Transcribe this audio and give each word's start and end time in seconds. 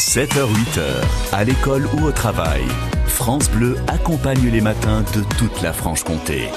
7h-8h, 0.00 1.04
à 1.32 1.44
l'école 1.44 1.86
ou 1.94 2.06
au 2.06 2.10
travail, 2.10 2.64
France 3.06 3.48
Bleu 3.48 3.76
accompagne 3.86 4.50
les 4.50 4.60
matins 4.60 5.04
de 5.14 5.22
toute 5.38 5.62
la 5.62 5.72
Franche-Comté. 5.72 6.48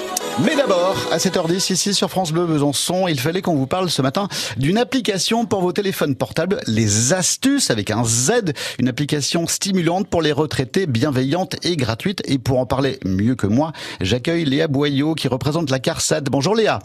Mais 0.43 0.55
d'abord, 0.55 0.95
à 1.11 1.17
7h10 1.17 1.71
ici 1.71 1.93
sur 1.93 2.09
France 2.09 2.31
Bleu 2.31 2.47
Besançon, 2.47 3.07
il 3.07 3.19
fallait 3.19 3.43
qu'on 3.43 3.53
vous 3.53 3.67
parle 3.67 3.91
ce 3.91 4.01
matin 4.01 4.27
d'une 4.57 4.79
application 4.79 5.45
pour 5.45 5.61
vos 5.61 5.71
téléphones 5.71 6.15
portables, 6.15 6.61
les 6.65 7.13
astuces 7.13 7.69
avec 7.69 7.91
un 7.91 8.03
Z, 8.03 8.53
une 8.79 8.87
application 8.87 9.45
stimulante 9.45 10.07
pour 10.07 10.23
les 10.23 10.31
retraités, 10.31 10.87
bienveillante 10.87 11.63
et 11.63 11.77
gratuite. 11.77 12.23
Et 12.25 12.39
pour 12.39 12.57
en 12.57 12.65
parler 12.65 12.97
mieux 13.05 13.35
que 13.35 13.45
moi, 13.45 13.71
j'accueille 14.01 14.45
Léa 14.45 14.67
Boyot 14.67 15.13
qui 15.13 15.27
représente 15.27 15.69
la 15.69 15.77
CARSAT. 15.77 16.21
Bonjour 16.21 16.55
Léa. 16.55 16.79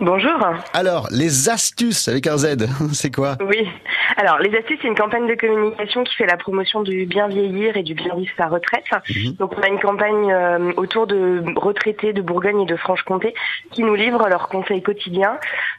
Bonjour. 0.00 0.32
Alors, 0.72 1.08
les 1.12 1.48
astuces 1.48 2.08
avec 2.08 2.26
un 2.26 2.36
Z, 2.36 2.66
c'est 2.92 3.14
quoi? 3.14 3.36
Oui. 3.40 3.68
Alors, 4.16 4.38
les 4.38 4.56
astuces, 4.56 4.78
c'est 4.82 4.88
une 4.88 4.96
campagne 4.96 5.28
de 5.28 5.34
communication 5.34 6.02
qui 6.02 6.14
fait 6.16 6.26
la 6.26 6.36
promotion 6.36 6.82
du 6.82 7.06
bien 7.06 7.28
vieillir 7.28 7.76
et 7.76 7.82
du 7.82 7.94
bien 7.94 8.14
vivre 8.16 8.32
sa 8.36 8.46
retraite. 8.46 8.84
Mhm. 9.08 9.34
Donc, 9.34 9.52
on 9.56 9.62
a 9.62 9.68
une 9.68 9.78
campagne 9.78 10.32
euh, 10.32 10.72
autour 10.76 11.06
de 11.06 11.42
retraités 11.56 12.12
de 12.12 12.22
Bourgogne 12.22 12.62
et 12.62 12.66
de 12.66 12.76
Franche-Comté 12.76 13.34
qui 13.70 13.82
nous 13.82 13.94
livrent 13.94 14.28
leurs 14.28 14.48
conseils 14.48 14.82
quotidiens 14.82 15.38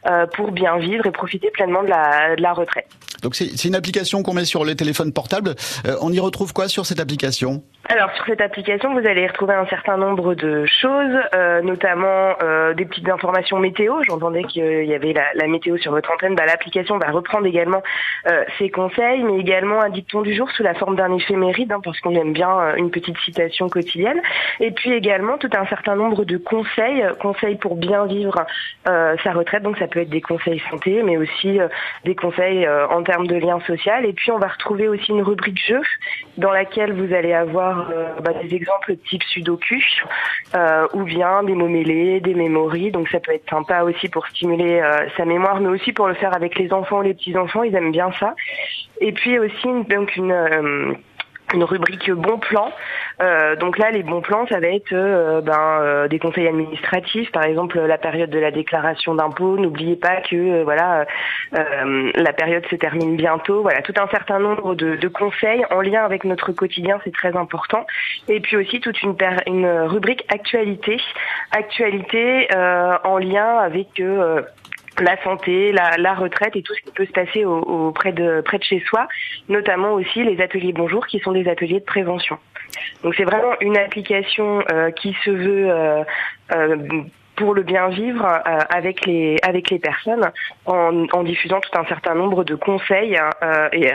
euh, 0.09 0.25
pour 0.27 0.51
bien 0.51 0.77
vivre 0.77 1.05
et 1.05 1.11
profiter 1.11 1.49
pleinement 1.51 1.83
de 1.83 1.89
la, 1.89 2.35
de 2.35 2.41
la 2.41 2.53
retraite. 2.53 2.87
Donc 3.21 3.35
c'est 3.35 3.57
c'est 3.57 3.67
une 3.67 3.75
application 3.75 4.21
qu'on 4.21 4.33
met 4.33 4.45
sur 4.45 4.63
les 4.65 4.75
téléphones 4.75 5.11
portables. 5.11 5.55
Euh, 5.87 5.95
on 6.01 6.11
y 6.11 6.19
retrouve 6.19 6.53
quoi 6.53 6.67
sur 6.67 6.85
cette 6.85 6.99
application? 6.99 7.63
Alors 7.87 8.11
sur 8.15 8.25
cette 8.25 8.41
application, 8.41 8.93
vous 8.93 9.07
allez 9.07 9.27
retrouver 9.27 9.53
un 9.53 9.67
certain 9.67 9.95
nombre 9.97 10.33
de 10.33 10.65
choses, 10.65 11.19
euh, 11.35 11.61
notamment 11.61 12.33
euh, 12.41 12.73
des 12.73 12.83
petites 12.83 13.07
informations 13.07 13.59
météo. 13.59 14.01
J'entendais 14.07 14.43
qu'il 14.43 14.85
y 14.85 14.93
avait 14.95 15.13
la, 15.13 15.47
météo 15.47 15.77
sur 15.77 15.91
votre 15.91 16.11
antenne. 16.11 16.33
Bah, 16.33 16.47
L'application 16.47 16.97
va 16.97 17.11
reprendre 17.11 17.45
également 17.45 17.83
euh, 18.27 18.43
ces 18.57 18.71
conseils, 18.71 19.21
mais 19.23 19.37
également 19.37 19.81
un 19.81 19.89
dicton 19.89 20.23
du 20.23 20.33
jour 20.33 20.49
sous 20.51 20.63
la 20.63 20.73
forme 20.73 20.95
d'un 20.95 21.13
éphéméride, 21.13 21.71
hein, 21.71 21.79
parce 21.83 21.99
qu'on 21.99 22.15
aime 22.15 22.33
bien 22.33 22.49
euh, 22.59 22.75
une 22.75 22.89
petite 22.89 23.19
citation 23.19 23.69
quotidienne. 23.69 24.19
Et 24.59 24.71
puis 24.71 24.91
également 24.91 25.37
tout 25.37 25.51
un 25.55 25.67
certain 25.67 25.95
nombre 25.95 26.25
de 26.25 26.37
conseils, 26.37 27.03
euh, 27.03 27.13
conseils 27.13 27.55
pour 27.55 27.75
bien 27.75 28.07
vivre 28.07 28.47
euh, 28.89 29.15
sa 29.23 29.31
retraite. 29.31 29.61
Donc 29.61 29.77
ça 29.77 29.85
peut 29.85 29.99
être 29.99 30.09
des 30.09 30.21
conseils 30.21 30.61
santé, 30.71 31.03
mais 31.03 31.17
aussi 31.17 31.59
des 32.03 32.15
conseils 32.15 32.67
en 32.67 33.03
termes 33.03 33.27
de 33.27 33.35
lien 33.35 33.59
social. 33.67 34.05
Et 34.05 34.13
puis 34.13 34.31
on 34.31 34.39
va 34.39 34.47
retrouver 34.47 34.87
aussi 34.87 35.11
une 35.11 35.21
rubrique 35.21 35.63
jeu 35.63 35.81
dans 36.37 36.51
laquelle 36.51 36.91
vous 36.91 37.13
allez 37.13 37.33
avoir 37.33 37.75
euh, 37.91 38.19
bah, 38.21 38.31
des 38.41 38.55
exemples 38.55 38.95
type 39.09 39.23
sudoku 39.23 39.75
euh, 40.55 40.87
ou 40.93 41.03
bien 41.03 41.43
des 41.43 41.53
mots 41.53 41.67
mêlés, 41.67 42.19
des 42.19 42.33
mémories. 42.33 42.91
Donc 42.91 43.09
ça 43.09 43.19
peut 43.19 43.33
être 43.33 43.49
sympa 43.49 43.83
aussi 43.83 44.09
pour 44.09 44.27
stimuler 44.27 44.79
euh, 44.79 45.07
sa 45.17 45.25
mémoire, 45.25 45.59
mais 45.59 45.69
aussi 45.69 45.93
pour 45.93 46.07
le 46.07 46.13
faire 46.13 46.35
avec 46.35 46.57
les 46.57 46.71
enfants 46.73 46.99
ou 46.99 47.03
les 47.03 47.13
petits-enfants. 47.13 47.63
Ils 47.63 47.75
aiment 47.75 47.91
bien 47.91 48.11
ça. 48.19 48.35
Et 49.01 49.11
puis 49.11 49.39
aussi 49.39 49.67
donc 49.89 50.15
une... 50.15 50.95
une 51.53 51.63
rubrique 51.63 52.11
bon 52.11 52.37
plan. 52.37 52.71
Euh, 53.21 53.55
donc 53.55 53.77
là, 53.77 53.91
les 53.91 54.03
bons 54.03 54.21
plans, 54.21 54.45
ça 54.47 54.59
va 54.59 54.67
être 54.67 54.93
euh, 54.93 55.41
ben, 55.41 55.79
euh, 55.81 56.07
des 56.07 56.19
conseils 56.19 56.47
administratifs, 56.47 57.31
par 57.31 57.43
exemple 57.43 57.79
la 57.79 57.97
période 57.97 58.29
de 58.29 58.39
la 58.39 58.51
déclaration 58.51 59.15
d'impôt. 59.15 59.57
N'oubliez 59.57 59.95
pas 59.95 60.17
que 60.17 60.35
euh, 60.35 60.63
voilà, 60.63 61.05
euh, 61.57 62.11
la 62.15 62.33
période 62.33 62.65
se 62.67 62.75
termine 62.75 63.15
bientôt. 63.15 63.61
Voilà, 63.61 63.81
tout 63.81 63.93
un 63.97 64.07
certain 64.07 64.39
nombre 64.39 64.75
de, 64.75 64.95
de 64.95 65.07
conseils 65.07 65.63
en 65.71 65.81
lien 65.81 66.03
avec 66.03 66.23
notre 66.23 66.51
quotidien, 66.51 66.99
c'est 67.03 67.13
très 67.13 67.35
important. 67.35 67.85
Et 68.27 68.39
puis 68.39 68.57
aussi 68.57 68.81
toute 68.81 69.01
une, 69.01 69.15
une 69.45 69.67
rubrique 69.67 70.25
actualité, 70.33 70.97
actualité 71.51 72.47
euh, 72.55 72.97
en 73.03 73.17
lien 73.17 73.57
avec 73.59 74.01
la 74.99 75.21
santé, 75.23 75.71
la, 75.71 76.13
retraite 76.13 76.55
et 76.55 76.61
tout 76.61 76.73
ce 76.73 76.81
qui 76.81 76.91
peut 76.91 77.05
se 77.05 77.11
passer 77.11 77.45
au, 77.45 77.91
près 77.91 78.11
de 78.11 78.41
près 78.41 78.57
de 78.57 78.63
chez 78.63 78.79
soi, 78.87 79.07
notamment 79.49 79.93
aussi 79.93 80.23
les 80.23 80.41
ateliers 80.41 80.73
Bonjour 80.73 81.05
qui 81.07 81.19
sont 81.19 81.31
des 81.31 81.47
ateliers 81.47 81.79
de 81.79 81.85
prévention. 81.85 82.37
Donc 83.03 83.15
c'est 83.15 83.23
vraiment 83.23 83.53
une 83.61 83.77
application 83.77 84.63
euh, 84.71 84.91
qui 84.91 85.15
se 85.23 85.29
veut 85.29 85.69
euh, 85.69 86.03
euh, 86.55 86.77
pour 87.35 87.53
le 87.53 87.63
bien 87.63 87.89
vivre 87.89 88.25
avec 88.69 89.05
les 89.05 89.37
avec 89.43 89.69
les 89.69 89.79
personnes 89.79 90.31
en, 90.65 91.05
en 91.11 91.23
diffusant 91.23 91.59
tout 91.59 91.77
un 91.77 91.85
certain 91.85 92.15
nombre 92.15 92.45
de 92.45 92.55
conseils 92.55 93.19
euh, 93.43 93.67
et 93.73 93.91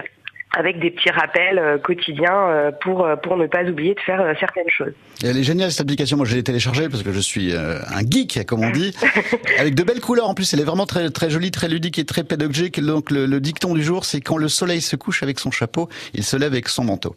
avec 0.56 0.80
des 0.80 0.90
petits 0.90 1.10
rappels 1.10 1.58
euh, 1.58 1.78
quotidiens 1.78 2.48
euh, 2.48 2.70
pour 2.72 3.04
euh, 3.04 3.16
pour 3.16 3.36
ne 3.36 3.46
pas 3.46 3.64
oublier 3.64 3.94
de 3.94 4.00
faire 4.00 4.34
certaines 4.40 4.68
choses. 4.68 4.92
Et 5.22 5.28
Elle 5.28 5.36
est 5.36 5.44
géniale 5.44 5.70
cette 5.70 5.82
application. 5.82 6.16
Moi, 6.16 6.26
je 6.26 6.34
l'ai 6.34 6.42
téléchargée 6.42 6.88
parce 6.88 7.02
que 7.02 7.12
je 7.12 7.20
suis 7.20 7.54
un 7.54 8.00
geek, 8.08 8.44
comme 8.46 8.64
on 8.64 8.70
dit, 8.70 8.94
avec 9.58 9.74
de 9.74 9.82
belles 9.82 10.00
couleurs. 10.00 10.28
En 10.28 10.34
plus, 10.34 10.52
elle 10.54 10.60
est 10.60 10.64
vraiment 10.64 10.86
très 10.86 11.10
très 11.10 11.30
jolie, 11.30 11.50
très 11.50 11.68
ludique 11.68 11.98
et 11.98 12.04
très 12.04 12.24
pédagogique. 12.24 12.80
Donc, 12.80 13.10
le, 13.10 13.26
le 13.26 13.40
dicton 13.40 13.74
du 13.74 13.82
jour, 13.82 14.04
c'est 14.04 14.20
quand 14.20 14.36
le 14.36 14.48
soleil 14.48 14.80
se 14.80 14.96
couche 14.96 15.22
avec 15.22 15.38
son 15.38 15.50
chapeau, 15.50 15.88
il 16.14 16.24
se 16.24 16.36
lève 16.36 16.52
avec 16.52 16.68
son 16.68 16.84
manteau. 16.84 17.14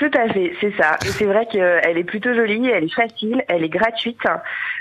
Tout 0.00 0.10
à 0.18 0.32
fait, 0.32 0.54
c'est 0.62 0.74
ça. 0.78 0.96
Et 1.04 1.08
c'est 1.08 1.26
vrai 1.26 1.44
qu'elle 1.44 1.98
est 1.98 2.04
plutôt 2.04 2.32
jolie, 2.32 2.70
elle 2.70 2.84
est 2.84 2.94
facile, 2.94 3.44
elle 3.48 3.62
est 3.62 3.68
gratuite, 3.68 4.16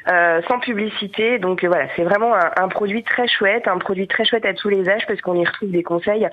euh, 0.10 0.42
sans 0.48 0.60
publicité. 0.60 1.40
Donc 1.40 1.66
voilà, 1.66 1.88
c'est 1.98 2.04
vraiment 2.04 2.34
un, 2.34 2.68
produit 2.70 3.04
très 3.04 3.28
chouette, 3.28 3.68
un 3.68 3.80
produit 3.80 4.08
très 4.08 4.24
chouette 4.24 4.46
à 4.46 4.54
tous 4.54 4.70
les 4.70 4.88
âges 4.88 5.06
parce 5.10 5.20
qu'on 5.20 5.36
y 5.36 5.46
retrouve 5.46 5.72
des 5.72 5.84
conseils 5.84 6.26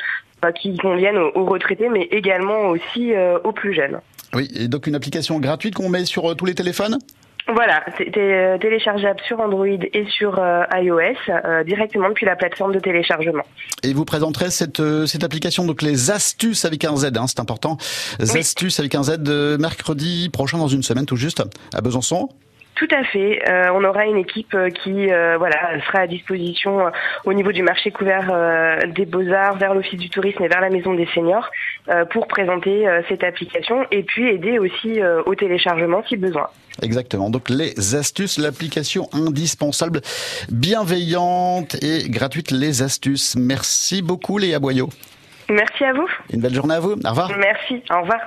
euh, 0.45 0.53
qui 0.53 0.77
conviennent 0.77 1.19
aux, 1.19 1.33
aux 1.35 1.47
retraités, 1.47 1.89
mais 1.89 2.03
également 2.13 2.69
aussi 2.69 3.13
euh, 3.13 3.41
aux 3.43 3.51
plus 3.51 3.75
jeunes. 3.75 3.99
Oui, 4.35 4.49
et 4.55 4.69
donc 4.69 4.87
une 4.87 4.95
application 4.95 5.41
gratuite 5.41 5.75
qu'on 5.75 5.89
met 5.89 6.05
sur 6.05 6.31
euh, 6.31 6.35
tous 6.35 6.45
les 6.45 6.55
téléphones? 6.55 6.99
Voilà, 7.49 7.85
c'est 7.97 8.11
c'est 8.13 8.59
téléchargeable 8.61 9.21
sur 9.27 9.39
Android 9.41 9.67
et 9.67 10.05
sur 10.09 10.39
euh, 10.39 10.65
iOS 10.75 11.01
euh, 11.29 11.63
directement 11.63 12.09
depuis 12.09 12.27
la 12.27 12.35
plateforme 12.35 12.73
de 12.73 12.81
téléchargement. 12.81 13.45
Et 13.85 13.93
vous 13.93 14.05
présenterez 14.05 14.51
cette, 14.51 14.81
euh, 14.81 15.07
cette 15.07 15.23
application, 15.23 15.65
donc 15.65 15.83
les 15.83 16.11
astuces 16.11 16.65
avec 16.65 16.85
un 16.85 16.97
Z, 16.97 17.13
hein, 17.17 17.27
c'est 17.29 17.41
important. 17.41 17.77
Oui. 18.19 18.41
Astuces 18.41 18.81
avec 18.81 18.95
un 18.97 19.05
Z, 19.05 19.19
euh, 19.29 19.59
mercredi 19.59 20.29
prochain, 20.29 20.59
dans 20.59 20.67
une 20.67 20.83
semaine 20.83 21.07
tout 21.07 21.17
juste, 21.17 21.43
à 21.73 21.81
Besançon. 21.81 22.31
Tout 22.77 22.89
à 22.95 23.05
fait. 23.05 23.43
Euh, 23.49 23.71
on 23.73 23.83
aura 23.85 24.05
une 24.05 24.19
équipe 24.19 24.53
euh, 24.55 24.69
qui 24.69 25.11
euh, 25.11 25.39
voilà 25.39 25.81
sera 25.87 26.01
à 26.01 26.07
disposition 26.07 26.87
euh, 26.87 26.91
au 27.25 27.33
niveau 27.33 27.51
du 27.51 27.63
marché 27.63 27.91
couvert 27.91 28.29
euh, 28.31 28.77
des 28.95 29.07
beaux-arts, 29.07 29.57
vers 29.57 29.73
l'office 29.73 29.99
du 29.99 30.11
tourisme 30.11 30.45
et 30.45 30.49
vers 30.49 30.61
la 30.61 30.69
maison 30.69 30.93
des 30.93 31.07
seniors 31.15 31.47
euh, 31.47 31.76
pour 32.11 32.27
présenter 32.27 32.87
euh, 32.89 33.03
cette 33.09 33.23
application 33.23 33.87
et 33.91 34.03
puis 34.03 34.29
aider 34.29 34.59
aussi 34.59 35.01
euh, 35.01 35.23
au 35.27 35.35
téléchargement 35.35 36.03
si 36.09 36.17
besoin. 36.17 36.49
Exactement. 36.83 37.31
Donc 37.31 37.49
les 37.49 37.95
astuces, 37.95 38.39
l'application 38.39 39.09
indispensable, 39.13 40.01
bienveillante 40.51 41.83
et 41.83 42.09
gratuite, 42.09 42.51
les 42.51 42.83
astuces. 42.83 43.37
Merci 43.37 44.03
beaucoup 44.03 44.39
Léa 44.39 44.59
Boyot. 44.59 44.89
Merci 45.49 45.85
à 45.85 45.93
vous. 45.93 46.09
Une 46.33 46.41
belle 46.41 46.55
journée 46.55 46.75
à 46.75 46.81
vous. 46.81 46.93
Au 46.93 47.09
revoir. 47.09 47.31
Merci. 47.39 47.83
Au 47.91 48.01
revoir. 48.01 48.21